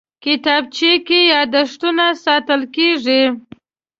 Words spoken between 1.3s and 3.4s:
یادښتونه ساتل کېږي